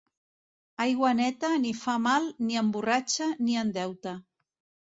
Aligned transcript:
Aigua 0.85 1.11
neta 1.19 1.51
ni 1.65 1.75
fa 1.81 1.95
mal, 2.07 2.25
ni 2.47 2.59
emborratxa, 2.63 3.31
ni 3.47 3.63
endeuta. 3.67 4.19